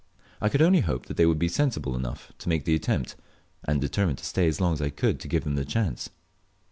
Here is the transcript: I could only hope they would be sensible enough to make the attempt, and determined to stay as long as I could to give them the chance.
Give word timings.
I 0.41 0.49
could 0.49 0.63
only 0.63 0.79
hope 0.79 1.05
they 1.05 1.27
would 1.27 1.37
be 1.37 1.47
sensible 1.47 1.95
enough 1.95 2.31
to 2.39 2.49
make 2.49 2.65
the 2.65 2.73
attempt, 2.73 3.15
and 3.65 3.79
determined 3.79 4.17
to 4.17 4.25
stay 4.25 4.47
as 4.47 4.59
long 4.59 4.73
as 4.73 4.81
I 4.81 4.89
could 4.89 5.19
to 5.19 5.27
give 5.27 5.43
them 5.43 5.53
the 5.53 5.63
chance. 5.63 6.09